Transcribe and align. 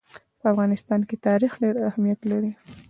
په 0.39 0.45
افغانستان 0.53 1.01
کې 1.07 1.15
تاریخ 1.27 1.51
ډېر 1.63 1.75
اهمیت 1.89 2.19
لري. 2.31 2.51